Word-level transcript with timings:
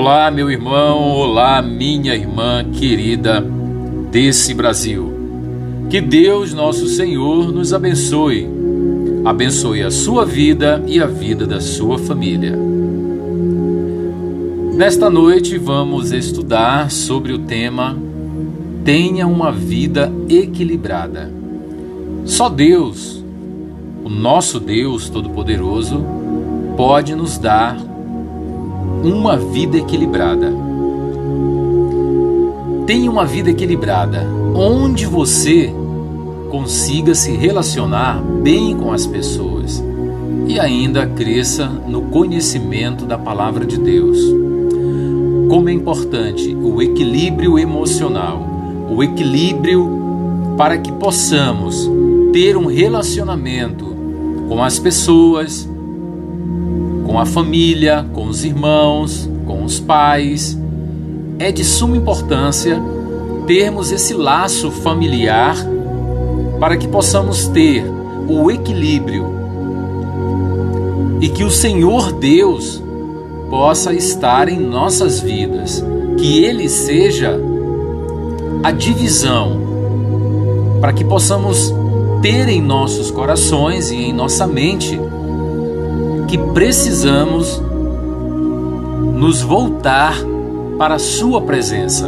Olá, 0.00 0.30
meu 0.30 0.48
irmão, 0.48 1.10
olá, 1.10 1.60
minha 1.60 2.14
irmã 2.14 2.64
querida 2.70 3.44
desse 4.12 4.54
Brasil. 4.54 5.12
Que 5.90 6.00
Deus, 6.00 6.54
nosso 6.54 6.86
Senhor, 6.86 7.50
nos 7.50 7.74
abençoe. 7.74 8.48
Abençoe 9.24 9.82
a 9.82 9.90
sua 9.90 10.24
vida 10.24 10.80
e 10.86 11.02
a 11.02 11.06
vida 11.06 11.44
da 11.48 11.60
sua 11.60 11.98
família. 11.98 12.56
Nesta 14.76 15.10
noite 15.10 15.58
vamos 15.58 16.12
estudar 16.12 16.92
sobre 16.92 17.32
o 17.32 17.40
tema 17.40 17.98
Tenha 18.84 19.26
uma 19.26 19.50
vida 19.50 20.12
equilibrada. 20.28 21.28
Só 22.24 22.48
Deus, 22.48 23.20
o 24.04 24.08
nosso 24.08 24.60
Deus 24.60 25.10
Todo-Poderoso, 25.10 26.04
pode 26.76 27.16
nos 27.16 27.36
dar 27.36 27.87
uma 29.02 29.36
vida 29.36 29.78
equilibrada. 29.78 30.52
Tenha 32.86 33.10
uma 33.10 33.24
vida 33.24 33.50
equilibrada, 33.50 34.26
onde 34.54 35.06
você 35.06 35.72
consiga 36.50 37.14
se 37.14 37.32
relacionar 37.32 38.22
bem 38.42 38.76
com 38.76 38.92
as 38.92 39.06
pessoas 39.06 39.82
e 40.46 40.58
ainda 40.58 41.06
cresça 41.06 41.66
no 41.66 42.02
conhecimento 42.02 43.04
da 43.04 43.18
palavra 43.18 43.66
de 43.66 43.78
Deus. 43.78 44.18
Como 45.48 45.68
é 45.68 45.72
importante 45.72 46.54
o 46.54 46.80
equilíbrio 46.80 47.58
emocional, 47.58 48.42
o 48.90 49.02
equilíbrio 49.02 49.98
para 50.56 50.78
que 50.78 50.90
possamos 50.92 51.88
ter 52.32 52.56
um 52.56 52.66
relacionamento 52.66 53.86
com 54.48 54.62
as 54.62 54.78
pessoas, 54.78 55.68
com 57.08 57.18
a 57.18 57.24
família, 57.24 58.06
com 58.12 58.26
os 58.26 58.44
irmãos, 58.44 59.28
com 59.46 59.64
os 59.64 59.80
pais. 59.80 60.58
É 61.38 61.50
de 61.50 61.64
suma 61.64 61.96
importância 61.96 62.80
termos 63.46 63.90
esse 63.90 64.12
laço 64.12 64.70
familiar 64.70 65.56
para 66.60 66.76
que 66.76 66.86
possamos 66.86 67.48
ter 67.48 67.82
o 68.28 68.50
equilíbrio 68.50 69.24
e 71.22 71.30
que 71.30 71.44
o 71.44 71.50
Senhor 71.50 72.12
Deus 72.12 72.82
possa 73.48 73.94
estar 73.94 74.46
em 74.50 74.60
nossas 74.60 75.18
vidas, 75.18 75.82
que 76.18 76.44
Ele 76.44 76.68
seja 76.68 77.40
a 78.62 78.70
divisão, 78.70 79.62
para 80.78 80.92
que 80.92 81.04
possamos 81.04 81.72
ter 82.20 82.48
em 82.48 82.60
nossos 82.60 83.10
corações 83.10 83.90
e 83.90 83.96
em 83.96 84.12
nossa 84.12 84.46
mente 84.46 85.00
que 86.28 86.36
precisamos 86.36 87.60
nos 89.14 89.40
voltar 89.40 90.14
para 90.78 90.96
a 90.96 90.98
Sua 90.98 91.40
presença. 91.40 92.06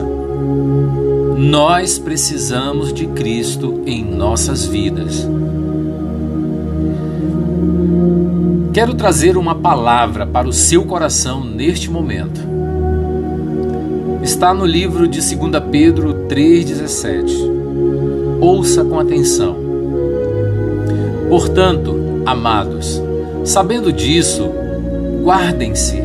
Nós 1.39 1.99
precisamos 1.99 2.93
de 2.93 3.07
Cristo 3.07 3.81
em 3.87 4.05
nossas 4.05 4.67
vidas. 4.67 5.27
Quero 8.75 8.95
trazer 8.95 9.39
uma 9.39 9.55
palavra 9.55 10.27
para 10.27 10.47
o 10.47 10.53
seu 10.53 10.85
coração 10.85 11.43
neste 11.43 11.91
momento. 11.91 12.43
Está 14.23 14.53
no 14.53 14.67
livro 14.67 15.09
de 15.09 15.19
2 15.19 15.65
Pedro 15.73 16.27
3,17. 16.29 18.39
Ouça 18.39 18.85
com 18.85 19.01
atenção. 19.01 19.57
Portanto, 21.29 22.23
amados, 22.27 23.03
Sabendo 23.45 23.93
disso, 23.93 24.51
guardem-se 25.23 26.03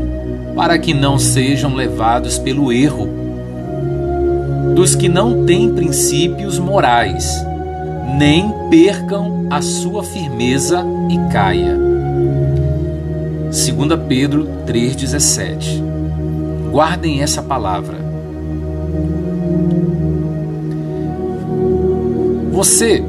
para 0.55 0.77
que 0.77 0.93
não 0.93 1.19
sejam 1.19 1.75
levados 1.75 2.39
pelo 2.39 2.71
erro 2.71 3.07
dos 4.75 4.95
que 4.95 5.07
não 5.07 5.45
têm 5.45 5.73
princípios 5.73 6.59
morais, 6.59 7.45
nem 8.17 8.51
percam 8.69 9.47
a 9.49 9.61
sua 9.61 10.03
firmeza 10.03 10.83
e 11.09 11.31
caia. 11.31 11.77
2 13.45 13.99
Pedro 14.07 14.47
3,17 14.67 15.81
Guardem 16.71 17.21
essa 17.21 17.41
palavra. 17.41 17.95
Você 22.51 23.01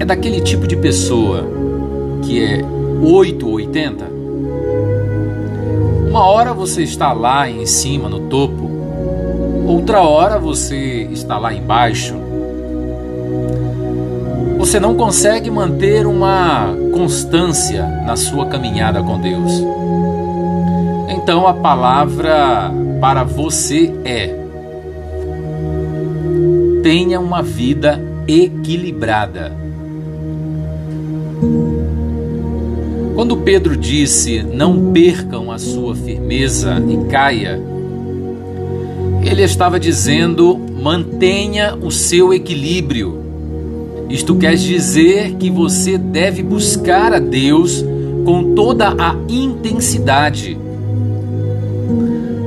é 0.00 0.04
daquele 0.04 0.40
tipo 0.40 0.66
de 0.66 0.76
pessoa 0.76 1.46
que 2.22 2.42
é 2.42 2.77
880. 3.02 4.04
Uma 6.08 6.24
hora 6.26 6.52
você 6.52 6.82
está 6.82 7.12
lá 7.12 7.48
em 7.48 7.66
cima, 7.66 8.08
no 8.08 8.20
topo, 8.20 8.70
outra 9.66 10.00
hora 10.00 10.38
você 10.38 11.08
está 11.12 11.38
lá 11.38 11.52
embaixo. 11.52 12.14
Você 14.58 14.80
não 14.80 14.94
consegue 14.96 15.50
manter 15.50 16.06
uma 16.06 16.74
constância 16.92 17.86
na 18.04 18.16
sua 18.16 18.46
caminhada 18.46 19.02
com 19.02 19.20
Deus. 19.20 19.52
Então 21.08 21.46
a 21.46 21.54
palavra 21.54 22.72
para 23.00 23.22
você 23.22 23.94
é: 24.04 24.34
tenha 26.82 27.20
uma 27.20 27.42
vida 27.42 28.02
equilibrada. 28.26 29.52
Quando 33.18 33.36
Pedro 33.38 33.76
disse: 33.76 34.44
Não 34.44 34.92
percam 34.92 35.50
a 35.50 35.58
sua 35.58 35.92
firmeza 35.92 36.80
e 36.88 37.10
caia, 37.10 37.60
ele 39.24 39.42
estava 39.42 39.80
dizendo: 39.80 40.56
mantenha 40.56 41.74
o 41.74 41.90
seu 41.90 42.32
equilíbrio. 42.32 43.18
Isto 44.08 44.36
quer 44.36 44.54
dizer 44.54 45.34
que 45.34 45.50
você 45.50 45.98
deve 45.98 46.44
buscar 46.44 47.12
a 47.12 47.18
Deus 47.18 47.84
com 48.24 48.54
toda 48.54 48.90
a 48.90 49.16
intensidade. 49.28 50.56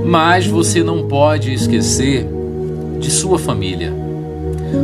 Mas 0.05 0.47
você 0.47 0.81
não 0.81 1.05
pode 1.05 1.53
esquecer 1.53 2.25
de 2.97 3.11
sua 3.11 3.37
família. 3.37 3.93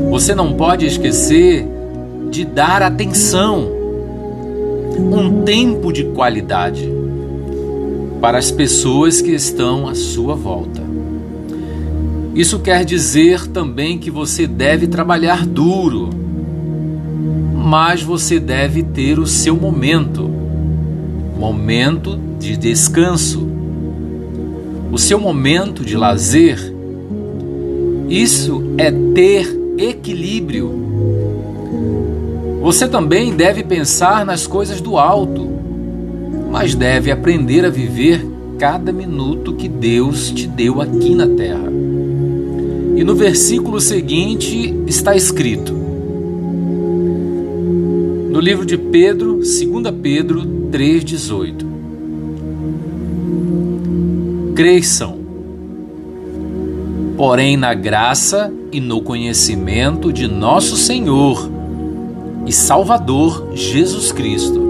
Você 0.09 0.35
não 0.35 0.51
pode 0.51 0.85
esquecer 0.85 1.65
de 2.29 2.43
dar 2.43 2.81
atenção 2.81 3.76
um 4.97 5.43
tempo 5.43 5.91
de 5.91 6.03
qualidade 6.05 6.91
para 8.19 8.37
as 8.37 8.51
pessoas 8.51 9.21
que 9.21 9.31
estão 9.31 9.87
à 9.87 9.95
sua 9.95 10.35
volta. 10.35 10.81
Isso 12.33 12.59
quer 12.59 12.85
dizer 12.85 13.47
também 13.47 13.97
que 13.97 14.11
você 14.11 14.45
deve 14.45 14.87
trabalhar 14.87 15.45
duro, 15.45 16.09
mas 17.53 18.01
você 18.01 18.39
deve 18.39 18.83
ter 18.83 19.19
o 19.19 19.25
seu 19.25 19.55
momento 19.55 20.37
momento 21.37 22.19
de 22.39 22.57
descanso, 22.57 23.47
o 24.91 24.97
seu 24.97 25.19
momento 25.19 25.85
de 25.85 25.95
lazer. 25.95 26.73
Isso 28.09 28.63
é 28.77 28.91
ter 29.13 29.47
equilíbrio 29.77 30.86
você 32.61 32.87
também 32.87 33.35
deve 33.35 33.63
pensar 33.63 34.25
nas 34.25 34.47
coisas 34.47 34.81
do 34.81 34.97
alto, 34.97 35.47
mas 36.51 36.75
deve 36.75 37.11
aprender 37.11 37.65
a 37.65 37.69
viver 37.69 38.25
cada 38.57 38.91
minuto 38.91 39.53
que 39.53 39.67
Deus 39.67 40.31
te 40.31 40.47
deu 40.47 40.81
aqui 40.81 41.13
na 41.13 41.27
terra. 41.27 41.71
E 42.95 43.03
no 43.03 43.15
versículo 43.15 43.79
seguinte 43.79 44.73
está 44.87 45.15
escrito, 45.15 45.71
no 48.31 48.39
livro 48.39 48.65
de 48.65 48.77
Pedro, 48.77 49.35
2 49.35 49.47
Pedro 50.01 50.41
3,18: 50.71 51.65
Cresçam, 54.55 55.17
porém 57.15 57.55
na 57.55 57.73
graça 57.75 58.51
e 58.71 58.79
no 58.79 59.01
conhecimento 59.01 60.11
de 60.11 60.27
nosso 60.27 60.75
Senhor 60.75 61.56
e 62.47 62.53
Salvador 62.53 63.49
Jesus 63.53 64.11
Cristo. 64.13 64.65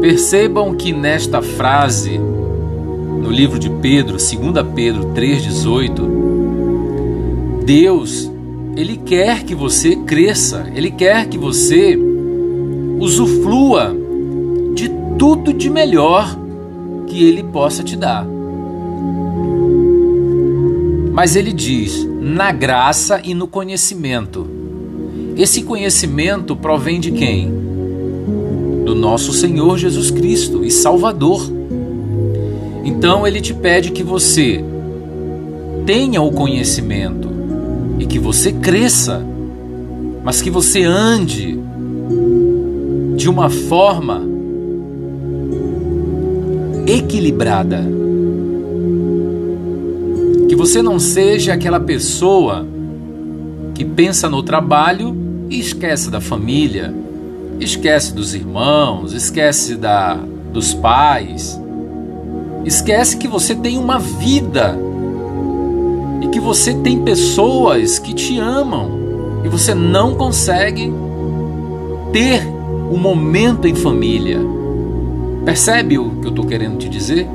Percebam 0.00 0.74
que 0.74 0.92
nesta 0.92 1.40
frase, 1.40 2.18
no 2.18 3.30
livro 3.30 3.58
de 3.58 3.70
Pedro, 3.70 4.18
2 4.18 4.30
Pedro 4.74 5.14
3,18, 5.14 7.64
Deus, 7.64 8.30
Ele 8.76 8.98
quer 8.98 9.44
que 9.44 9.54
você 9.54 9.96
cresça, 9.96 10.66
Ele 10.74 10.90
quer 10.90 11.26
que 11.28 11.38
você 11.38 11.98
usufrua 12.98 13.96
de 14.74 14.90
tudo 15.16 15.54
de 15.54 15.70
melhor 15.70 16.36
que 17.06 17.24
Ele 17.24 17.44
possa 17.44 17.84
te 17.84 17.96
dar. 17.96 18.26
Mas 21.12 21.36
Ele 21.36 21.52
diz, 21.52 22.04
na 22.20 22.50
graça 22.50 23.20
e 23.22 23.32
no 23.32 23.46
conhecimento. 23.46 24.53
Esse 25.36 25.62
conhecimento 25.62 26.54
provém 26.54 27.00
de 27.00 27.10
quem? 27.10 27.50
Do 28.84 28.94
nosso 28.94 29.32
Senhor 29.32 29.76
Jesus 29.76 30.10
Cristo 30.10 30.64
e 30.64 30.70
Salvador. 30.70 31.50
Então 32.84 33.26
ele 33.26 33.40
te 33.40 33.52
pede 33.52 33.90
que 33.90 34.04
você 34.04 34.62
tenha 35.84 36.22
o 36.22 36.30
conhecimento 36.30 37.28
e 37.98 38.06
que 38.06 38.18
você 38.18 38.52
cresça, 38.52 39.24
mas 40.22 40.40
que 40.40 40.50
você 40.50 40.84
ande 40.84 41.58
de 43.16 43.28
uma 43.28 43.50
forma 43.50 44.22
equilibrada. 46.86 47.82
Que 50.48 50.54
você 50.54 50.80
não 50.80 51.00
seja 51.00 51.54
aquela 51.54 51.80
pessoa 51.80 52.64
que 53.74 53.84
pensa 53.84 54.28
no 54.28 54.40
trabalho 54.40 55.23
e 55.54 55.60
esquece 55.60 56.10
da 56.10 56.20
família, 56.20 56.92
esquece 57.60 58.12
dos 58.12 58.34
irmãos, 58.34 59.12
esquece 59.12 59.76
da 59.76 60.18
dos 60.52 60.74
pais, 60.74 61.60
esquece 62.64 63.16
que 63.16 63.28
você 63.28 63.54
tem 63.54 63.78
uma 63.78 63.98
vida 63.98 64.76
e 66.20 66.28
que 66.28 66.40
você 66.40 66.74
tem 66.74 67.02
pessoas 67.02 68.00
que 68.00 68.12
te 68.12 68.38
amam 68.38 68.90
e 69.44 69.48
você 69.48 69.74
não 69.74 70.16
consegue 70.16 70.92
ter 72.12 72.44
um 72.90 72.98
momento 72.98 73.68
em 73.68 73.76
família. 73.76 74.40
Percebe 75.44 75.98
o 75.98 76.10
que 76.16 76.26
eu 76.26 76.30
estou 76.30 76.46
querendo 76.46 76.78
te 76.78 76.88
dizer? 76.88 77.28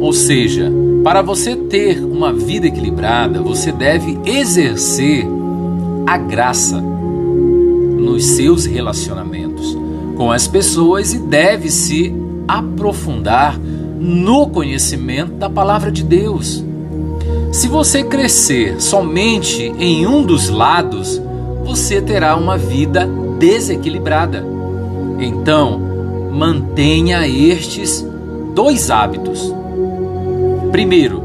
Ou 0.00 0.12
seja, 0.12 0.70
para 1.02 1.22
você 1.22 1.56
ter 1.56 2.04
uma 2.04 2.32
vida 2.32 2.68
equilibrada, 2.68 3.40
você 3.40 3.72
deve 3.72 4.18
exercer 4.24 5.39
a 6.10 6.16
graça 6.16 6.80
nos 6.80 8.24
seus 8.26 8.66
relacionamentos 8.66 9.78
com 10.16 10.32
as 10.32 10.48
pessoas 10.48 11.14
e 11.14 11.18
deve 11.18 11.70
se 11.70 12.12
aprofundar 12.48 13.56
no 13.56 14.48
conhecimento 14.48 15.34
da 15.34 15.48
palavra 15.48 15.88
de 15.88 16.02
Deus. 16.02 16.64
Se 17.52 17.68
você 17.68 18.02
crescer 18.02 18.80
somente 18.82 19.72
em 19.78 20.04
um 20.04 20.24
dos 20.24 20.48
lados, 20.48 21.22
você 21.64 22.02
terá 22.02 22.34
uma 22.34 22.58
vida 22.58 23.08
desequilibrada. 23.38 24.44
Então, 25.20 25.80
mantenha 26.32 27.28
estes 27.28 28.04
dois 28.52 28.90
hábitos. 28.90 29.54
Primeiro, 30.72 31.22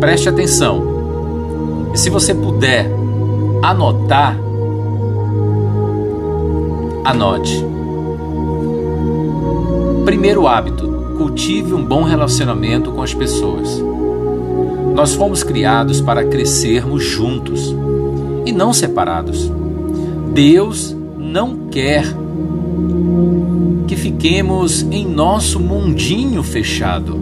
preste 0.00 0.28
atenção. 0.28 1.92
Se 1.94 2.10
você 2.10 2.34
puder 2.34 2.98
anotar, 3.62 4.38
anote. 7.04 7.64
Primeiro 10.04 10.46
hábito: 10.46 10.88
cultive 11.16 11.74
um 11.74 11.84
bom 11.84 12.02
relacionamento 12.02 12.92
com 12.92 13.02
as 13.02 13.12
pessoas. 13.12 13.82
Nós 14.94 15.14
fomos 15.14 15.42
criados 15.42 16.00
para 16.00 16.24
crescermos 16.24 17.04
juntos 17.04 17.74
e 18.44 18.52
não 18.52 18.72
separados. 18.72 19.50
Deus 20.32 20.96
não 21.16 21.68
quer 21.70 22.04
que 23.86 23.96
fiquemos 23.96 24.82
em 24.90 25.06
nosso 25.06 25.60
mundinho 25.60 26.42
fechado, 26.42 27.16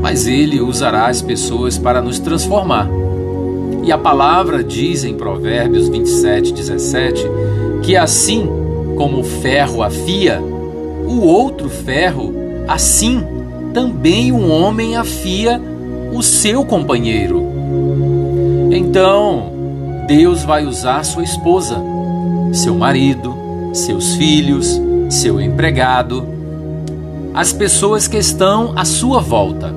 mas 0.00 0.26
Ele 0.26 0.60
usará 0.60 1.06
as 1.06 1.22
pessoas 1.22 1.78
para 1.78 2.02
nos 2.02 2.18
transformar. 2.18 2.88
E 3.84 3.92
a 3.92 3.98
palavra 3.98 4.64
diz 4.64 5.04
em 5.04 5.14
Provérbios 5.14 5.88
27, 5.88 6.54
17 6.54 7.22
que 7.82 7.94
assim 7.94 8.48
como 8.96 9.20
o 9.20 9.24
ferro 9.24 9.82
afia, 9.82 10.40
o 11.06 11.20
outro 11.20 11.68
ferro, 11.68 12.32
assim 12.66 13.22
também 13.74 14.32
um 14.32 14.50
homem 14.50 14.96
afia 14.96 15.60
o 16.14 16.22
seu 16.22 16.64
companheiro. 16.64 17.42
Então, 18.70 19.52
Deus 20.06 20.42
vai 20.44 20.64
usar 20.64 21.04
sua 21.04 21.22
esposa, 21.22 21.76
seu 22.54 22.74
marido, 22.74 23.34
seus 23.74 24.14
filhos, 24.14 24.80
seu 25.10 25.38
empregado, 25.38 26.26
as 27.34 27.52
pessoas 27.52 28.08
que 28.08 28.16
estão 28.16 28.72
à 28.76 28.86
sua 28.86 29.20
volta. 29.20 29.74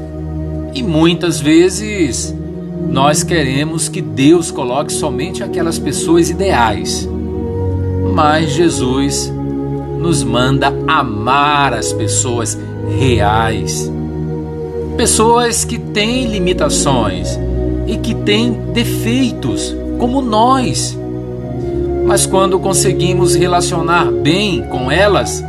E 0.74 0.81
muitas 0.81 1.42
vezes 1.42 2.36
nós 2.89 3.23
queremos 3.23 3.89
que 3.89 4.01
Deus 4.01 4.49
coloque 4.49 4.91
somente 4.91 5.43
aquelas 5.43 5.77
pessoas 5.77 6.29
ideais. 6.29 7.07
Mas 8.13 8.51
Jesus 8.51 9.31
nos 9.99 10.23
manda 10.23 10.73
amar 10.87 11.73
as 11.73 11.91
pessoas 11.91 12.57
reais. 12.97 13.91
Pessoas 14.95 15.63
que 15.63 15.77
têm 15.77 16.25
limitações 16.25 17.37
e 17.85 17.97
que 17.97 18.15
têm 18.15 18.53
defeitos, 18.73 19.75
como 19.99 20.21
nós. 20.21 20.97
Mas 22.05 22.25
quando 22.25 22.59
conseguimos 22.59 23.35
relacionar 23.35 24.09
bem 24.11 24.63
com 24.69 24.89
elas, 24.89 25.43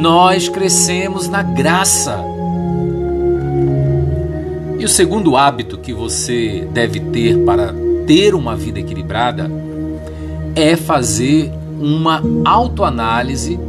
nós 0.00 0.48
crescemos 0.48 1.28
na 1.28 1.42
graça. 1.42 2.31
E 4.82 4.84
o 4.84 4.88
segundo 4.88 5.36
hábito 5.36 5.78
que 5.78 5.92
você 5.92 6.66
deve 6.72 6.98
ter 6.98 7.38
para 7.44 7.72
ter 8.04 8.34
uma 8.34 8.56
vida 8.56 8.80
equilibrada 8.80 9.48
é 10.56 10.74
fazer 10.74 11.52
uma 11.80 12.20
autoanálise 12.44 13.60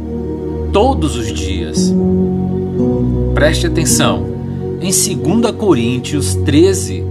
todos 0.72 1.16
os 1.16 1.32
dias. 1.32 1.94
Preste 3.32 3.64
atenção. 3.64 4.26
Em 4.80 4.90
2 4.90 5.52
Coríntios 5.52 6.34
13, 6.34 7.04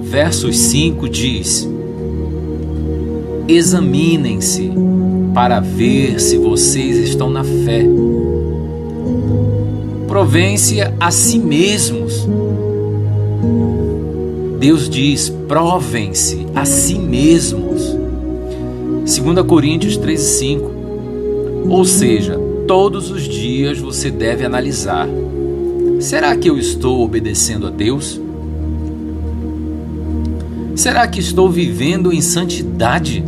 versos 0.00 0.56
5 0.56 1.06
diz: 1.06 1.68
Examinem-se 3.46 4.72
para 5.34 5.60
ver 5.60 6.18
se 6.22 6.38
vocês 6.38 6.96
estão 7.06 7.28
na 7.28 7.44
fé. 7.44 7.84
Provém-se 10.08 10.78
a 10.98 11.10
si 11.10 11.38
mesmos. 11.38 12.26
Deus 14.58 14.88
diz: 14.88 15.28
provem-se 15.46 16.46
a 16.54 16.64
si 16.64 16.98
mesmos. 16.98 17.94
2 19.04 19.46
Coríntios 19.46 19.98
13:5. 19.98 20.70
Ou 21.68 21.84
seja, 21.84 22.38
todos 22.66 23.10
os 23.10 23.22
dias 23.22 23.78
você 23.78 24.10
deve 24.10 24.44
analisar: 24.44 25.08
será 26.00 26.34
que 26.36 26.48
eu 26.48 26.56
estou 26.58 27.02
obedecendo 27.02 27.66
a 27.66 27.70
Deus? 27.70 28.20
Será 30.74 31.06
que 31.06 31.20
estou 31.20 31.50
vivendo 31.50 32.12
em 32.12 32.20
santidade? 32.20 33.24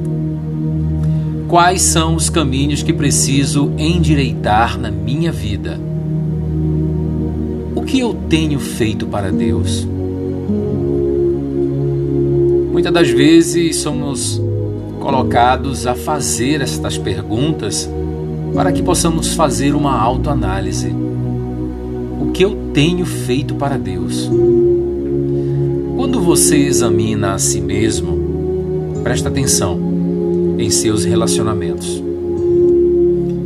Quais 1.49 1.81
são 1.81 2.15
os 2.15 2.29
caminhos 2.29 2.83
que 2.83 2.93
preciso 2.93 3.73
endireitar 3.79 4.79
na 4.79 4.91
minha 4.91 5.33
vida? 5.33 5.81
O 7.75 7.83
que 7.83 8.01
eu 8.01 8.15
tenho 8.29 8.61
feito 8.61 9.07
para 9.07 9.33
Deus? 9.33 9.89
Muitas 12.79 12.93
das 12.93 13.11
vezes 13.11 13.79
somos 13.79 14.41
colocados 15.01 15.85
a 15.85 15.97
fazer 15.97 16.61
estas 16.61 16.97
perguntas 16.97 17.91
para 18.55 18.71
que 18.71 18.85
possamos 18.85 19.35
fazer 19.35 19.75
uma 19.75 20.01
autoanálise. 20.01 20.95
O 22.21 22.31
que 22.31 22.45
eu 22.45 22.71
tenho 22.73 23.05
feito 23.05 23.57
para 23.57 23.77
Deus? 23.77 24.31
Quando 25.97 26.21
você 26.21 26.57
examina 26.57 27.35
a 27.35 27.39
si 27.41 27.61
mesmo, 27.61 29.01
presta 29.03 29.29
atenção 29.29 29.77
em 30.57 30.71
seus 30.71 31.05
relacionamentos. 31.05 32.01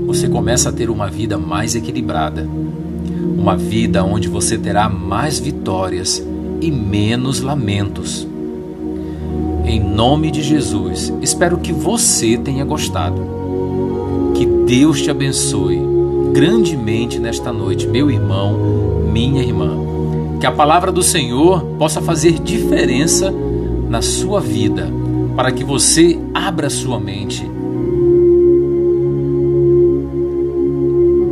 Você 0.08 0.28
começa 0.28 0.68
a 0.68 0.72
ter 0.72 0.90
uma 0.90 1.08
vida 1.08 1.38
mais 1.38 1.74
equilibrada, 1.74 2.46
uma 3.38 3.56
vida 3.56 4.04
onde 4.04 4.28
você 4.28 4.58
terá 4.58 4.90
mais 4.90 5.38
vitórias 5.38 6.22
e 6.60 6.70
menos 6.70 7.40
lamentos. 7.40 8.30
Em 9.64 9.80
nome 9.80 10.30
de 10.30 10.42
Jesus, 10.42 11.12
espero 11.22 11.58
que 11.58 11.72
você 11.72 12.36
tenha 12.36 12.64
gostado. 12.64 13.22
Que 14.34 14.44
Deus 14.44 15.00
te 15.00 15.10
abençoe 15.10 15.80
grandemente 16.32 17.18
nesta 17.18 17.52
noite, 17.52 17.86
meu 17.86 18.10
irmão, 18.10 18.58
minha 19.12 19.42
irmã. 19.42 19.76
Que 20.40 20.46
a 20.46 20.52
palavra 20.52 20.90
do 20.90 21.02
Senhor 21.02 21.62
possa 21.78 22.00
fazer 22.00 22.40
diferença 22.40 23.32
na 23.88 24.02
sua 24.02 24.40
vida, 24.40 24.90
para 25.36 25.52
que 25.52 25.62
você 25.62 26.18
abra 26.34 26.68
sua 26.68 26.98
mente. 26.98 27.48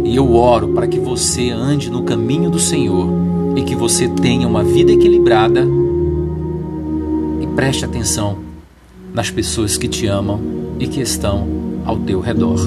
E 0.04 0.14
eu 0.14 0.34
oro 0.34 0.68
para 0.68 0.86
que 0.86 1.00
você 1.00 1.50
ande 1.50 1.90
no 1.90 2.02
caminho 2.02 2.50
do 2.50 2.58
Senhor 2.60 3.08
e 3.56 3.62
que 3.62 3.74
você 3.74 4.08
tenha 4.08 4.46
uma 4.46 4.62
vida 4.62 4.92
equilibrada 4.92 5.66
Preste 7.60 7.84
atenção 7.84 8.38
nas 9.12 9.30
pessoas 9.30 9.76
que 9.76 9.86
te 9.86 10.06
amam 10.06 10.40
e 10.78 10.86
que 10.86 10.98
estão 10.98 11.46
ao 11.84 11.98
teu 11.98 12.18
redor. 12.18 12.58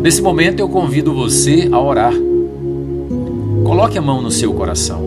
Nesse 0.00 0.22
momento 0.22 0.60
eu 0.60 0.68
convido 0.68 1.12
você 1.12 1.68
a 1.72 1.80
orar 1.80 2.14
coloque 3.64 3.98
a 3.98 4.00
mão 4.00 4.22
no 4.22 4.30
seu 4.30 4.54
coração. 4.54 5.02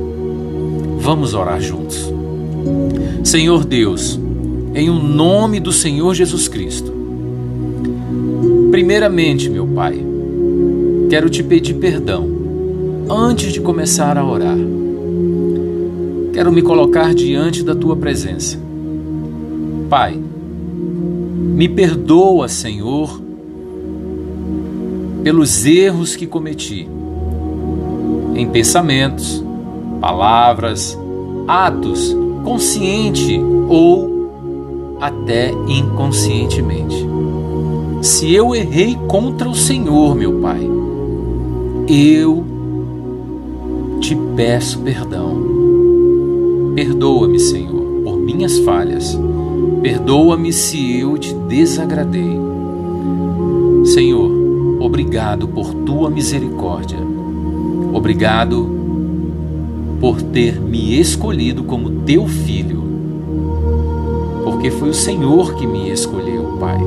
Vamos 1.00 1.33
orar 1.33 1.62
juntos. 1.62 2.12
Senhor 3.24 3.63
Deus, 3.63 4.19
em 4.75 4.89
o 4.89 4.95
um 4.95 5.01
nome 5.01 5.62
do 5.62 5.71
Senhor 5.71 6.13
Jesus 6.13 6.50
Cristo, 6.50 6.93
primeiramente, 8.69 9.50
meu 9.50 9.65
Pai, 9.65 9.97
quero 11.09 11.29
te 11.29 11.41
pedir 11.41 11.75
perdão 11.75 12.29
antes 13.09 13.53
de 13.53 13.62
começar 13.62 14.17
a 14.17 14.25
orar. 14.25 14.57
Quero 16.38 16.51
me 16.51 16.62
colocar 16.62 17.15
diante 17.15 17.63
da 17.63 17.74
tua 17.74 17.96
presença. 17.96 18.60
Pai, 19.89 20.13
me 20.13 21.67
perdoa, 21.67 22.48
Senhor, 22.48 23.20
pelos 25.24 25.65
erros 25.65 26.15
que 26.15 26.27
cometi 26.27 26.88
em 28.36 28.48
pensamentos, 28.50 29.44
palavras, 30.00 30.96
atos, 31.48 32.15
consciente 32.44 33.41
ou 33.67 34.96
até 35.01 35.51
inconscientemente. 35.67 37.03
Se 38.03 38.32
eu 38.32 38.53
errei 38.53 38.96
contra 39.08 39.50
o 39.50 39.56
Senhor, 39.56 40.13
meu 40.13 40.34
Pai, 40.34 40.62
eu 41.88 42.46
te 44.00 44.15
peço 44.36 44.77
perdão. 44.82 45.46
Perdoa-me, 46.77 47.39
Senhor, 47.39 48.03
por 48.03 48.17
minhas 48.17 48.60
falhas. 48.60 49.19
Perdoa-me 49.81 50.53
se 50.53 51.00
eu 51.00 51.17
te 51.17 51.34
desagradei. 51.34 52.39
Senhor, 53.84 54.29
obrigado 54.79 55.48
por 55.48 55.74
tua 55.74 56.07
misericórdia. 56.12 57.00
Obrigado 57.91 58.69
por 60.00 60.22
ter 60.22 60.62
me 60.62 61.00
escolhido 61.00 61.63
como 61.63 62.03
teu 62.05 62.27
filho. 62.27 62.84
Porque 64.43 64.69
foi 64.69 64.89
o 64.89 64.93
Senhor 64.93 65.55
que 65.55 65.65
me 65.65 65.89
escolheu, 65.89 66.60
Pai. 66.60 66.77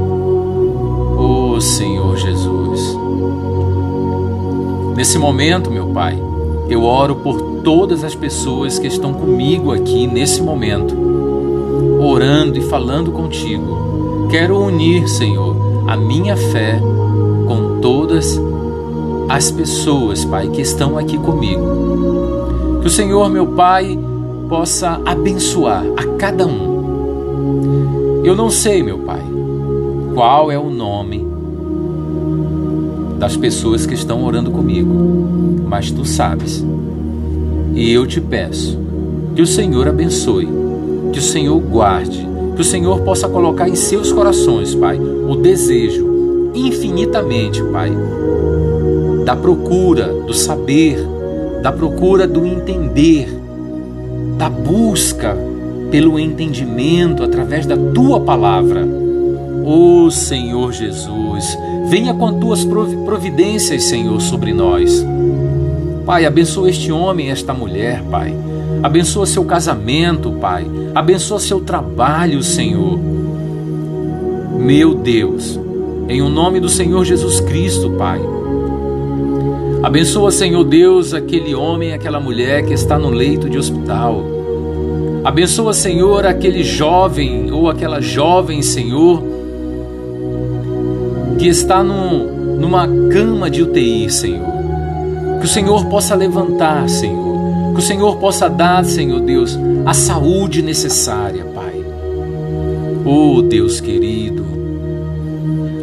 Oh, 1.19 1.61
Senhor 1.61 2.17
Jesus. 2.17 2.97
Nesse 4.97 5.19
momento, 5.19 5.69
meu 5.69 5.89
Pai, 5.89 6.17
eu 6.69 6.85
oro 6.85 7.17
por 7.17 7.50
todas 7.65 8.05
as 8.05 8.15
pessoas 8.15 8.79
que 8.79 8.87
estão 8.87 9.13
comigo 9.13 9.73
aqui 9.73 10.07
nesse 10.07 10.43
momento, 10.43 10.95
orando 12.01 12.59
e 12.59 12.63
falando 12.63 13.13
contigo. 13.13 14.29
Quero 14.31 14.59
unir, 14.59 15.09
Senhor, 15.09 15.57
a 15.87 15.97
minha 15.97 16.37
fé 16.37 16.81
com 17.47 17.81
todas 17.81 18.41
as 19.29 19.51
pessoas, 19.51 20.25
Pai, 20.25 20.49
que 20.49 20.61
estão 20.61 20.97
aqui 20.97 21.19
comigo. 21.19 22.81
Que 22.81 22.87
o 22.87 22.91
Senhor, 22.91 23.29
meu 23.29 23.47
Pai, 23.49 23.99
possa 24.49 25.01
abençoar 25.05 25.85
a 25.97 26.07
cada 26.17 26.47
um. 26.47 28.23
Eu 28.25 28.35
não 28.35 28.51
sei, 28.51 28.83
meu 28.83 28.99
Pai, 28.99 29.23
qual 30.15 30.51
é 30.51 30.59
o 30.59 30.71
nome 30.71 31.31
das 33.19 33.37
pessoas 33.37 33.85
que 33.85 33.95
estão 33.95 34.25
orando 34.25 34.51
comigo, 34.51 34.95
mas 35.69 35.91
tu 35.91 36.07
sabes. 36.07 36.65
E 37.75 37.93
eu 37.93 38.07
te 38.07 38.21
peço 38.21 38.79
que 39.35 39.43
o 39.43 39.47
Senhor 39.47 39.89
abençoe, 39.89 40.49
que 41.13 41.19
o 41.19 41.23
Senhor 41.23 41.59
guarde, 41.61 42.27
que 42.55 42.61
o 42.61 42.65
Senhor 42.65 43.01
possa 43.01 43.29
colocar 43.29 43.69
em 43.69 43.75
seus 43.75 44.13
corações, 44.13 44.75
Pai, 44.75 44.99
o 44.99 45.37
desejo 45.37 46.53
infinitamente, 46.55 47.63
Pai, 47.65 47.91
da 49.25 49.37
procura 49.37 50.13
do 50.27 50.35
saber, 50.35 50.99
da 51.63 51.71
procura 51.71 52.27
do 52.27 52.45
entender, 52.45 53.29
da 54.37 54.49
busca 54.49 55.37
pelo 55.91 56.19
entendimento 56.19 57.23
através 57.23 57.67
da 57.67 57.77
tua 57.77 58.21
palavra. 58.21 58.87
Ó 59.65 60.05
oh, 60.05 60.11
Senhor 60.11 60.73
Jesus, 60.73 61.57
Venha 61.91 62.15
com 62.15 62.39
tuas 62.39 62.65
providências, 62.65 63.83
Senhor, 63.83 64.21
sobre 64.21 64.53
nós. 64.53 65.05
Pai, 66.05 66.25
abençoa 66.25 66.71
este 66.71 66.91
homem 66.91 67.29
e 67.29 67.31
esta 67.31 67.53
mulher, 67.53 68.03
Pai. 68.11 68.35
Abençoa 68.83 69.27
seu 69.27 69.45
casamento, 69.45 70.33
Pai. 70.33 70.67
Abençoa 70.95 71.39
seu 71.39 71.61
trabalho, 71.61 72.43
Senhor. 72.43 72.99
Meu 74.59 74.95
Deus, 74.95 75.59
em 76.09 76.21
o 76.23 76.29
nome 76.29 76.61
do 76.61 76.69
Senhor 76.69 77.05
Jesus 77.05 77.41
Cristo, 77.41 77.91
Pai. 77.93 78.21
Abençoa, 79.83 80.31
Senhor 80.31 80.63
Deus, 80.65 81.15
aquele 81.15 81.55
homem, 81.55 81.95
aquela 81.95 82.21
mulher 82.21 82.65
que 82.67 82.75
está 82.75 82.99
no 82.99 83.09
leito 83.09 83.49
de 83.49 83.57
hospital. 83.57 84.23
Abençoa, 85.25 85.73
Senhor, 85.73 86.27
aquele 86.27 86.63
jovem 86.63 87.51
ou 87.51 87.69
aquela 87.69 88.01
jovem, 88.01 88.61
Senhor, 88.61 89.23
que 91.39 91.49
está 91.49 91.83
no, 91.83 92.59
numa 92.59 92.87
cama 93.11 93.49
de 93.49 93.63
UTI, 93.63 94.11
Senhor. 94.11 94.50
Que 95.41 95.47
o 95.47 95.49
Senhor 95.49 95.87
possa 95.87 96.15
levantar, 96.15 96.89
Senhor. 96.89 97.73
Que 97.73 97.81
o 97.81 97.83
Senhor 97.83 98.17
possa 98.17 98.49
dar, 98.49 98.85
Senhor 98.85 99.21
Deus, 99.21 99.59
a 99.85 99.95
saúde 99.95 100.63
necessária, 100.63 101.45
Pai. 101.45 101.85
Oh, 103.05 103.43
Deus 103.43 103.81
querido. 103.81 104.45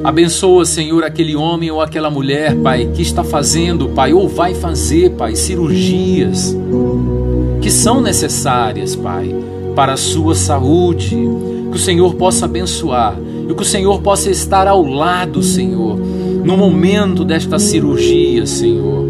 Abençoa, 0.04 0.64
Senhor, 0.64 1.04
aquele 1.04 1.36
homem 1.36 1.70
ou 1.72 1.82
aquela 1.82 2.10
mulher, 2.10 2.56
Pai, 2.56 2.90
que 2.94 3.02
está 3.02 3.24
fazendo, 3.24 3.90
Pai, 3.90 4.14
ou 4.14 4.30
vai 4.30 4.54
fazer, 4.54 5.12
Pai, 5.12 5.36
cirurgias 5.36 6.56
que 7.68 7.72
são 7.72 8.00
necessárias, 8.00 8.96
Pai, 8.96 9.36
para 9.76 9.92
a 9.92 9.98
sua 9.98 10.34
saúde. 10.36 11.18
Que 11.70 11.76
o 11.76 11.80
Senhor 11.80 12.16
possa 12.16 12.46
abençoar 12.46 13.20
e 13.50 13.54
que 13.54 13.62
o 13.62 13.66
Senhor 13.66 14.02
possa 14.02 14.32
estar 14.32 14.68
ao 14.68 14.84
lado, 14.84 15.44
Senhor, 15.44 15.98
no 15.98 16.56
momento 16.56 17.26
desta 17.26 17.60
cirurgia, 17.60 18.46
Senhor. 18.46 19.07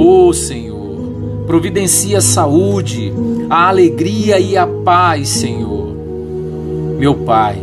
Oh, 0.00 0.32
Senhor, 0.32 1.44
providencia 1.44 2.18
a 2.18 2.20
saúde, 2.20 3.12
a 3.50 3.68
alegria 3.68 4.38
e 4.38 4.56
a 4.56 4.64
paz, 4.64 5.28
Senhor. 5.28 5.92
Meu 6.96 7.16
Pai, 7.16 7.58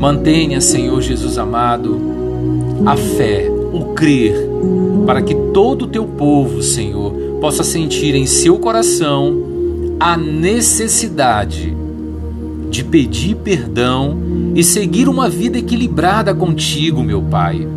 mantenha, 0.00 0.62
Senhor 0.62 1.02
Jesus 1.02 1.36
amado, 1.36 2.00
a 2.86 2.96
fé, 2.96 3.50
o 3.50 3.92
crer, 3.92 4.34
para 5.04 5.20
que 5.20 5.34
todo 5.52 5.82
o 5.82 5.88
teu 5.88 6.06
povo, 6.06 6.62
Senhor, 6.62 7.12
possa 7.38 7.62
sentir 7.62 8.14
em 8.14 8.24
seu 8.24 8.58
coração 8.58 9.42
a 10.00 10.16
necessidade 10.16 11.76
de 12.70 12.82
pedir 12.82 13.36
perdão 13.36 14.16
e 14.54 14.64
seguir 14.64 15.06
uma 15.06 15.28
vida 15.28 15.58
equilibrada 15.58 16.34
contigo, 16.34 17.02
meu 17.02 17.20
Pai. 17.20 17.68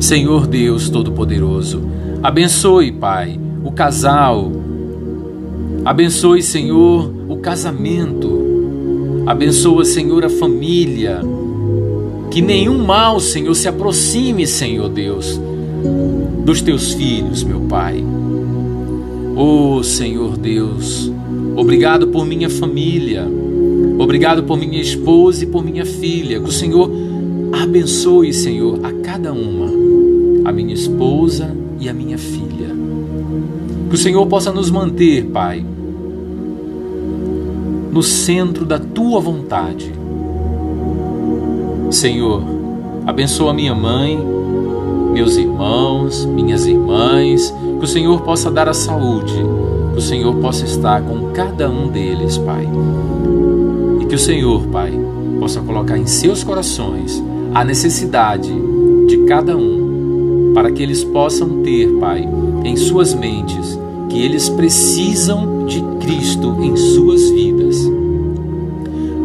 Senhor 0.00 0.46
Deus 0.46 0.88
Todo-Poderoso, 0.88 1.97
abençoe, 2.22 2.92
Pai, 2.92 3.38
o 3.64 3.70
casal. 3.72 4.50
Abençoe, 5.84 6.42
Senhor, 6.42 7.12
o 7.28 7.36
casamento. 7.36 9.24
Abençoa, 9.26 9.84
Senhor, 9.84 10.24
a 10.24 10.28
família. 10.28 11.20
Que 12.30 12.40
nenhum 12.40 12.84
mal, 12.84 13.20
Senhor, 13.20 13.54
se 13.54 13.68
aproxime, 13.68 14.46
Senhor 14.46 14.88
Deus, 14.88 15.40
dos 16.44 16.60
teus 16.60 16.92
filhos, 16.92 17.42
meu 17.42 17.60
Pai. 17.60 18.04
Oh, 19.36 19.82
Senhor 19.82 20.36
Deus, 20.36 21.10
obrigado 21.56 22.08
por 22.08 22.26
minha 22.26 22.50
família. 22.50 23.26
Obrigado 23.98 24.44
por 24.44 24.56
minha 24.58 24.80
esposa 24.80 25.44
e 25.44 25.46
por 25.46 25.64
minha 25.64 25.84
filha. 25.84 26.38
Que 26.38 26.48
o 26.48 26.52
Senhor 26.52 26.90
abençoe, 27.52 28.32
Senhor, 28.32 28.78
a 28.84 28.92
cada 29.02 29.32
uma, 29.32 29.70
a 30.48 30.52
minha 30.52 30.74
esposa 30.74 31.57
e 31.78 31.88
a 31.88 31.94
minha 31.94 32.18
filha. 32.18 32.68
Que 33.88 33.94
o 33.94 33.98
Senhor 33.98 34.26
possa 34.26 34.52
nos 34.52 34.70
manter, 34.70 35.24
Pai, 35.26 35.64
no 37.90 38.02
centro 38.02 38.64
da 38.64 38.78
tua 38.78 39.20
vontade. 39.20 39.92
Senhor, 41.90 42.42
abençoa 43.06 43.54
minha 43.54 43.74
mãe, 43.74 44.18
meus 45.12 45.36
irmãos, 45.36 46.24
minhas 46.26 46.66
irmãs, 46.66 47.54
que 47.78 47.84
o 47.84 47.88
Senhor 47.88 48.20
possa 48.22 48.50
dar 48.50 48.68
a 48.68 48.74
saúde, 48.74 49.34
que 49.92 49.98
o 49.98 50.02
Senhor 50.02 50.36
possa 50.36 50.64
estar 50.64 51.02
com 51.02 51.32
cada 51.32 51.70
um 51.70 51.88
deles, 51.88 52.36
Pai. 52.38 52.68
Que 54.08 54.14
o 54.14 54.18
Senhor, 54.18 54.62
Pai, 54.68 54.90
possa 55.38 55.60
colocar 55.60 55.98
em 55.98 56.06
seus 56.06 56.42
corações 56.42 57.22
a 57.54 57.62
necessidade 57.62 58.50
de 59.06 59.18
cada 59.26 59.56
um, 59.56 59.77
para 60.58 60.72
que 60.72 60.82
eles 60.82 61.04
possam 61.04 61.62
ter, 61.62 61.86
Pai, 62.00 62.28
em 62.64 62.74
suas 62.74 63.14
mentes, 63.14 63.78
que 64.08 64.20
eles 64.20 64.48
precisam 64.48 65.66
de 65.66 65.80
Cristo 66.00 66.56
em 66.60 66.76
suas 66.76 67.30
vidas. 67.30 67.76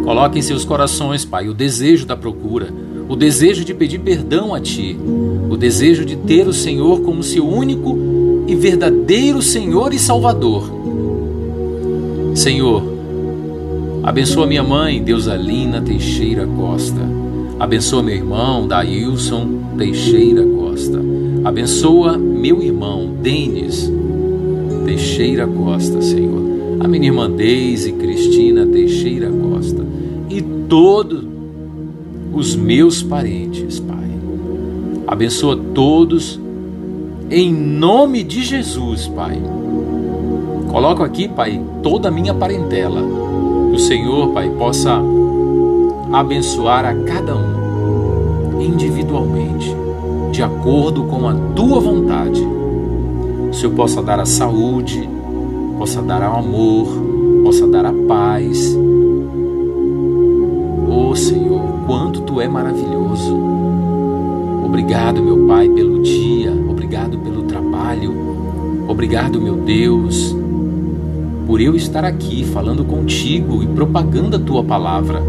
Coloque 0.04 0.38
em 0.38 0.44
seus 0.44 0.64
corações, 0.64 1.26
Pai, 1.26 1.50
o 1.50 1.54
desejo 1.56 2.06
da 2.06 2.16
procura, 2.16 2.72
o 3.10 3.16
desejo 3.16 3.66
de 3.66 3.74
pedir 3.74 3.98
perdão 3.98 4.54
a 4.54 4.60
Ti, 4.60 4.96
o 5.50 5.58
desejo 5.58 6.06
de 6.06 6.16
ter 6.18 6.48
o 6.48 6.54
Senhor 6.54 7.02
como 7.02 7.24
seu 7.24 7.50
único 7.50 7.98
e 8.46 8.54
verdadeiro 8.54 9.42
Senhor 9.42 9.92
e 9.92 9.98
Salvador. 9.98 10.70
Senhor, 12.36 12.84
abençoa 14.04 14.46
minha 14.46 14.62
mãe, 14.62 15.02
Deusalina 15.02 15.82
Teixeira 15.82 16.46
Costa. 16.46 17.02
Abençoa 17.60 18.04
meu 18.04 18.14
irmão, 18.14 18.68
Daílson 18.68 19.48
Teixeira 19.80 20.46
Costa. 20.46 21.13
Abençoa 21.44 22.18
meu 22.18 22.62
irmão, 22.62 23.10
Denis 23.22 23.92
Teixeira 24.86 25.48
Costa, 25.48 26.02
Senhor. 26.02 26.42
A 26.80 26.88
minha 26.88 27.08
irmã 27.08 27.30
Deise 27.30 27.92
Cristina 27.94 28.66
Teixeira 28.66 29.30
Costa. 29.30 29.86
E 30.30 30.42
todos 30.42 31.24
os 32.34 32.56
meus 32.56 33.02
parentes, 33.02 33.80
Pai. 33.80 34.10
Abençoa 35.08 35.58
todos 35.74 36.40
em 37.30 37.52
nome 37.54 38.24
de 38.24 38.44
Jesus, 38.44 39.08
Pai. 39.08 39.42
Coloco 40.70 41.04
aqui, 41.04 41.28
Pai, 41.28 41.62
toda 41.82 42.08
a 42.08 42.12
minha 42.12 42.34
parentela. 42.34 43.02
Que 43.70 43.76
o 43.76 43.80
Senhor, 43.80 44.30
Pai, 44.30 44.50
possa 44.52 45.02
abençoar 46.12 46.86
a 46.86 46.94
cada 46.94 47.36
um 47.36 48.62
individualmente, 48.62 49.76
de 50.34 50.42
acordo 50.42 51.04
com 51.04 51.30
a 51.30 51.34
tua 51.56 51.80
vontade. 51.80 52.42
O 52.42 53.54
Senhor 53.54 53.76
possa 53.76 54.02
dar 54.02 54.20
a 54.20 54.26
saúde, 54.26 55.08
possa 55.78 56.02
dar 56.02 56.22
o 56.22 56.40
amor, 56.40 56.88
possa 57.44 57.68
dar 57.68 57.86
a 57.86 57.94
paz. 57.94 58.76
Oh 60.90 61.16
Senhor, 61.16 61.62
quanto 61.86 62.22
tu 62.22 62.42
é 62.42 62.48
maravilhoso. 62.48 63.38
Obrigado, 64.66 65.22
meu 65.22 65.46
Pai, 65.46 65.70
pelo 65.70 66.02
dia, 66.02 66.52
obrigado 66.68 67.20
pelo 67.20 67.44
trabalho, 67.44 68.12
obrigado, 68.88 69.40
meu 69.40 69.58
Deus, 69.58 70.36
por 71.46 71.62
eu 71.62 71.76
estar 71.76 72.04
aqui 72.04 72.44
falando 72.44 72.84
contigo 72.84 73.62
e 73.62 73.68
propagando 73.68 74.38
a 74.38 74.40
tua 74.40 74.64
palavra. 74.64 75.22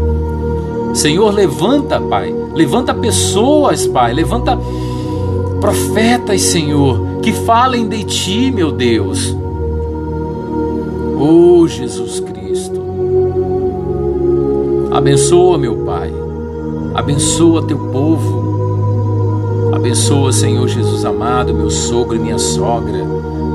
Senhor, 0.95 1.31
levanta, 1.31 2.01
Pai, 2.01 2.33
levanta 2.55 2.91
pessoas, 2.91 3.85
Pai, 3.85 4.15
levanta 4.15 4.57
profetas, 5.65 6.41
Senhor, 6.41 7.21
que 7.23 7.33
falem 7.33 7.87
de 7.87 8.03
ti, 8.03 8.51
meu 8.51 8.71
Deus. 8.71 9.35
Oh, 11.19 11.67
Jesus 11.67 12.19
Cristo. 12.19 12.79
Abençoa, 14.91 15.57
meu 15.57 15.77
Pai. 15.77 16.13
Abençoa 16.93 17.65
teu 17.65 17.79
povo. 17.79 19.71
Abençoa, 19.73 20.31
Senhor 20.31 20.67
Jesus 20.67 21.03
amado, 21.03 21.51
meu 21.51 21.71
sogro 21.71 22.15
e 22.15 22.19
minha 22.19 22.37
sogra, 22.37 23.03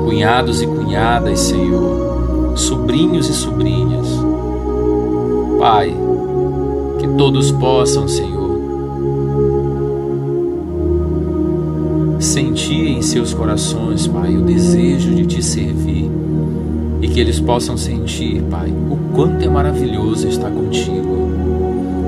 cunhados 0.03 0.61
e 0.61 0.67
cunhadas, 0.67 1.39
Senhor, 1.39 2.57
sobrinhos 2.57 3.29
e 3.29 3.33
sobrinhas. 3.33 4.07
Pai, 5.57 5.95
que 6.99 7.07
todos 7.17 7.51
possam, 7.51 8.05
Senhor, 8.05 8.30
em 12.75 13.01
seus 13.01 13.33
corações, 13.33 14.07
Pai, 14.07 14.35
o 14.35 14.41
desejo 14.41 15.13
de 15.13 15.25
te 15.25 15.43
servir 15.43 16.09
e 17.01 17.07
que 17.07 17.19
eles 17.19 17.39
possam 17.39 17.75
sentir, 17.77 18.41
Pai, 18.43 18.69
o 18.69 19.13
quanto 19.13 19.43
é 19.43 19.49
maravilhoso 19.49 20.27
estar 20.27 20.49
contigo. 20.49 21.31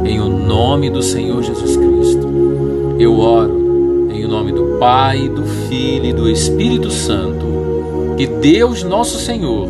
Em 0.05 0.19
o 0.19 0.29
nome 0.29 0.89
do 0.89 1.01
Senhor 1.01 1.41
Jesus 1.41 1.75
Cristo, 1.77 2.95
eu 2.99 3.19
oro 3.19 3.63
em 4.11 4.27
nome 4.33 4.51
do 4.51 4.77
Pai, 4.79 5.29
do 5.29 5.43
Filho 5.43 6.05
e 6.05 6.13
do 6.13 6.27
Espírito 6.27 6.89
Santo. 6.89 7.45
Que 8.17 8.25
Deus, 8.25 8.83
nosso 8.83 9.19
Senhor, 9.19 9.67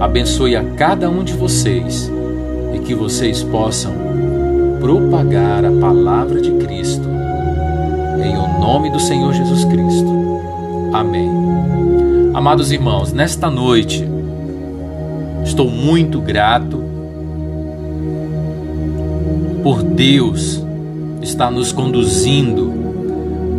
abençoe 0.00 0.56
a 0.56 0.64
cada 0.64 1.08
um 1.08 1.22
de 1.22 1.34
vocês 1.34 2.10
e 2.74 2.80
que 2.80 2.94
vocês 2.94 3.44
possam 3.44 3.92
propagar 4.80 5.64
a 5.64 5.70
palavra 5.70 6.40
de 6.40 6.50
Cristo. 6.52 7.11
Nome 8.62 8.90
do 8.90 9.00
Senhor 9.00 9.32
Jesus 9.32 9.64
Cristo. 9.64 10.40
Amém. 10.92 11.28
Amados 12.32 12.70
irmãos, 12.70 13.12
nesta 13.12 13.50
noite, 13.50 14.08
estou 15.44 15.68
muito 15.68 16.20
grato 16.20 16.80
por 19.64 19.82
Deus 19.82 20.64
estar 21.20 21.50
nos 21.50 21.72
conduzindo 21.72 22.72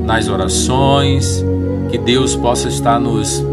nas 0.05 0.29
orações, 0.29 1.43
que 1.91 1.97
Deus 1.97 2.33
possa 2.37 2.69
estar 2.69 2.97
nos 2.97 3.43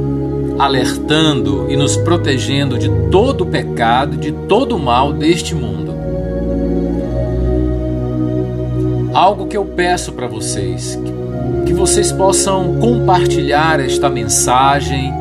alertando 0.56 1.68
e 1.68 1.76
nos 1.76 1.96
protegendo 1.96 2.78
de 2.78 2.88
todo 3.10 3.40
o 3.42 3.46
pecado, 3.46 4.16
de 4.16 4.30
todo 4.30 4.76
o 4.76 4.78
mal 4.78 5.12
deste 5.12 5.52
mundo. 5.56 5.90
Algo 9.12 9.48
que 9.48 9.56
eu 9.56 9.64
peço 9.64 10.12
para 10.12 10.28
vocês, 10.28 10.94
que 11.04 11.19
vocês 11.80 12.12
possam 12.12 12.74
compartilhar 12.78 13.80
esta 13.80 14.10
mensagem, 14.10 15.14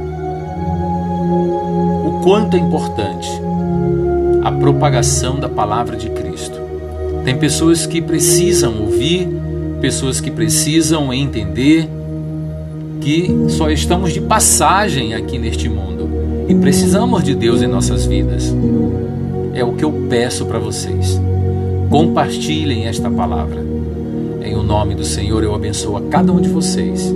o 2.05 2.19
quanto 2.21 2.57
é 2.57 2.59
importante 2.59 3.29
a 4.43 4.51
propagação 4.51 5.39
da 5.39 5.47
palavra 5.47 5.95
de 5.95 6.09
Cristo. 6.09 6.59
Tem 7.23 7.37
pessoas 7.37 7.85
que 7.85 8.01
precisam 8.01 8.81
ouvir, 8.81 9.29
pessoas 9.79 10.19
que 10.19 10.29
precisam 10.29 11.13
entender 11.13 11.87
que 12.99 13.33
só 13.47 13.69
estamos 13.69 14.11
de 14.11 14.19
passagem 14.19 15.13
aqui 15.13 15.39
neste 15.39 15.69
mundo 15.69 16.09
e 16.49 16.55
precisamos 16.55 17.23
de 17.23 17.35
Deus 17.35 17.61
em 17.61 17.67
nossas 17.67 18.05
vidas. 18.05 18.53
É 19.53 19.63
o 19.63 19.75
que 19.75 19.85
eu 19.85 19.93
peço 20.09 20.45
para 20.45 20.59
vocês. 20.59 21.21
Compartilhem 21.89 22.85
esta 22.85 23.09
palavra. 23.09 23.68
Nome 24.69 24.93
do 24.93 25.03
Senhor 25.03 25.43
eu 25.43 25.55
abençoo 25.55 25.97
a 25.97 26.01
cada 26.11 26.31
um 26.31 26.39
de 26.39 26.47
vocês. 26.47 27.11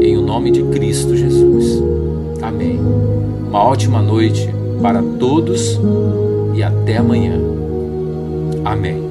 Em 0.00 0.16
o 0.16 0.22
nome 0.22 0.52
de 0.52 0.62
Cristo 0.66 1.16
Jesus. 1.16 1.82
Amém. 2.40 2.78
Uma 3.48 3.64
ótima 3.64 4.00
noite 4.00 4.48
para 4.80 5.02
todos 5.18 5.80
e 6.54 6.62
até 6.62 6.98
amanhã. 6.98 7.40
Amém. 8.64 9.03